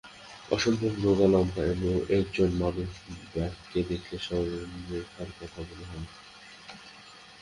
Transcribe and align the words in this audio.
অসম্ভব 0.49 0.93
রোগা, 1.03 1.27
লম্বা 1.27 1.63
এক 2.17 2.25
জন 2.33 2.51
মানুষ-ব্যাকে 2.61 3.79
দেখলেই 3.89 4.21
সরলরেখার 4.21 5.29
কথা 5.37 5.59
মনে 5.69 5.85
হয়। 5.91 6.07